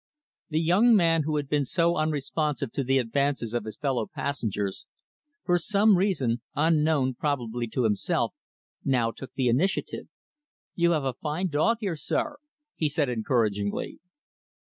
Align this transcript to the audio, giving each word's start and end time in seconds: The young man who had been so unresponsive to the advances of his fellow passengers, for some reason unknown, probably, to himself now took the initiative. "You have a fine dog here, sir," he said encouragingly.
The 0.49 0.59
young 0.59 0.95
man 0.95 1.21
who 1.25 1.35
had 1.35 1.47
been 1.47 1.63
so 1.63 1.95
unresponsive 1.95 2.71
to 2.71 2.83
the 2.83 2.97
advances 2.97 3.53
of 3.53 3.65
his 3.65 3.77
fellow 3.77 4.07
passengers, 4.07 4.87
for 5.45 5.59
some 5.59 5.95
reason 5.95 6.41
unknown, 6.55 7.13
probably, 7.13 7.67
to 7.67 7.83
himself 7.83 8.33
now 8.83 9.11
took 9.11 9.33
the 9.35 9.47
initiative. 9.47 10.07
"You 10.73 10.93
have 10.93 11.03
a 11.03 11.13
fine 11.13 11.49
dog 11.49 11.77
here, 11.81 11.95
sir," 11.95 12.37
he 12.75 12.89
said 12.89 13.09
encouragingly. 13.09 13.99